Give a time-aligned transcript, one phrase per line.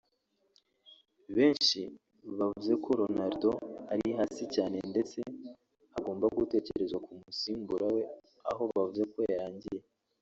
[1.35, 1.79] benshi
[2.37, 3.49] bavuze ko Ronaldo
[3.93, 5.17] ari hasi cyane ndetse
[5.93, 8.01] hagomba gutekerezwa ku musimbura we
[8.49, 9.81] aho bavuze ko yarangiye